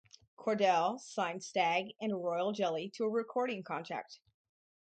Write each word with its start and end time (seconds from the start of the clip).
Cordell 0.35 0.99
signed 0.99 1.43
Stag 1.43 1.93
and 2.01 2.23
Royal 2.23 2.53
Jelly 2.53 2.89
to 2.95 3.03
a 3.03 3.09
recording 3.11 3.61
contract. 3.61 4.19